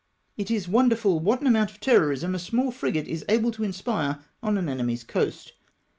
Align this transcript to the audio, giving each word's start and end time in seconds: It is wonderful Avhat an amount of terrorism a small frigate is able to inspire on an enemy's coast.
It 0.35 0.49
is 0.49 0.67
wonderful 0.67 1.21
Avhat 1.21 1.41
an 1.41 1.45
amount 1.45 1.69
of 1.69 1.79
terrorism 1.79 2.33
a 2.33 2.39
small 2.39 2.71
frigate 2.71 3.07
is 3.07 3.23
able 3.29 3.51
to 3.51 3.63
inspire 3.63 4.17
on 4.41 4.57
an 4.57 4.67
enemy's 4.67 5.03
coast. 5.03 5.53